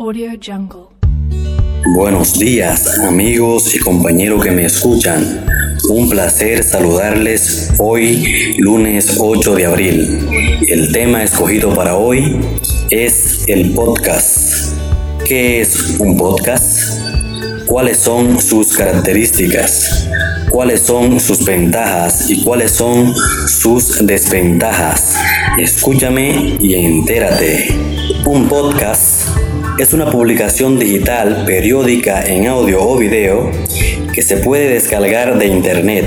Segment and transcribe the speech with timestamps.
[0.00, 0.86] Audio Jungle.
[1.94, 5.44] Buenos días amigos y compañeros que me escuchan.
[5.90, 10.26] Un placer saludarles hoy lunes 8 de abril.
[10.66, 12.40] El tema escogido para hoy
[12.88, 14.72] es el podcast.
[15.26, 16.98] ¿Qué es un podcast?
[17.66, 20.08] ¿Cuáles son sus características?
[20.48, 23.14] ¿Cuáles son sus ventajas y cuáles son
[23.46, 25.16] sus desventajas?
[25.58, 27.68] Escúchame y entérate.
[28.24, 29.28] Un podcast
[29.80, 33.50] es una publicación digital periódica en audio o video
[34.12, 36.04] que se puede descargar de internet.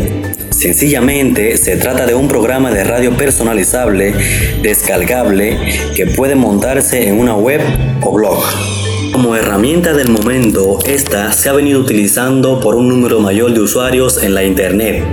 [0.51, 4.13] Sencillamente se trata de un programa de radio personalizable,
[4.61, 5.57] descargable,
[5.95, 7.61] que puede montarse en una web
[8.03, 8.43] o blog.
[9.13, 14.21] Como herramienta del momento, esta se ha venido utilizando por un número mayor de usuarios
[14.23, 15.05] en la Internet,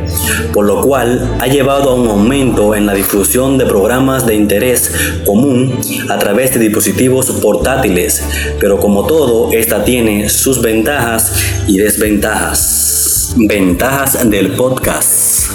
[0.55, 4.91] por lo cual ha llevado a un aumento en la difusión de programas de interés
[5.27, 8.25] común a través de dispositivos portátiles,
[8.59, 11.35] pero como todo, esta tiene sus ventajas
[11.69, 13.35] y desventajas.
[13.37, 15.51] Ventajas del podcast.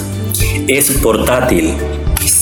[0.68, 1.74] Es portátil,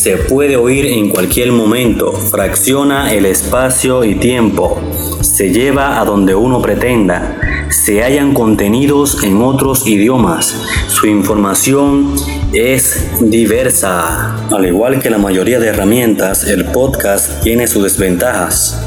[0.05, 4.79] se puede oír en cualquier momento, fracciona el espacio y tiempo,
[5.23, 12.17] se lleva a donde uno pretenda, se hallan contenidos en otros idiomas, su información
[12.53, 14.37] es diversa.
[14.51, 18.79] Al igual que la mayoría de herramientas, el podcast tiene sus desventajas.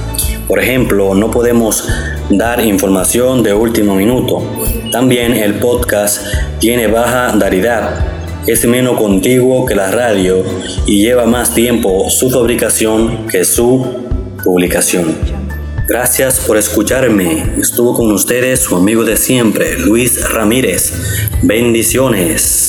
[0.48, 1.90] Por ejemplo, no podemos
[2.30, 4.44] dar información de último minuto.
[4.92, 6.22] También el podcast
[6.60, 8.17] tiene baja daridad
[8.48, 10.44] es menos contiguo que la radio
[10.86, 13.86] y lleva más tiempo su fabricación que su
[14.44, 15.16] publicación.
[15.88, 17.44] Gracias por escucharme.
[17.60, 20.94] Estuvo con ustedes su amigo de siempre, Luis Ramírez.
[21.44, 22.67] Bendiciones.